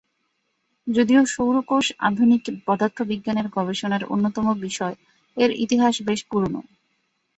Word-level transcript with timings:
যদিও 0.87 1.21
সৌর 1.25 1.55
কোষ 1.65 1.85
আধুনিক 1.99 2.43
পদার্থবিজ্ঞানের 2.67 3.47
গবেষণার 3.49 4.03
অন্যতম 4.05 4.47
বিষয়, 4.61 4.95
এর 5.37 5.51
ইতিহাস 5.63 5.95
বেশ 6.07 6.19
পুরনো। 6.29 6.61